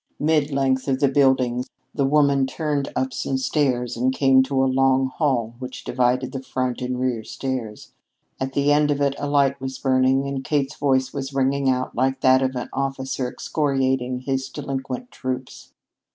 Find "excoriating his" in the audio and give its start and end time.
13.29-14.49